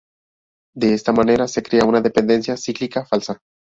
De 0.73 0.95
esta 0.95 1.11
manera, 1.13 1.47
se 1.47 1.61
crea 1.61 1.85
una 1.85 2.01
dependencia 2.01 2.57
cíclica 2.57 3.05
falsa. 3.05 3.37